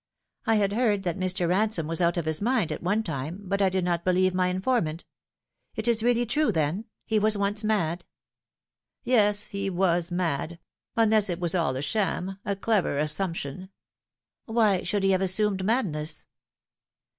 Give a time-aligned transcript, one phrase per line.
[0.47, 1.47] I had heard that Mr.
[1.47, 4.47] Ransome was out of his mind at one time, but I did not believe my
[4.47, 5.05] informant.
[5.75, 6.85] It is really true, then?
[7.05, 8.03] He was once mad
[9.13, 10.57] ?""Yes, he was mad;
[10.95, 13.69] unless it was all a sham, a clever assump tion.""
[14.45, 16.25] Why should he have assumed madness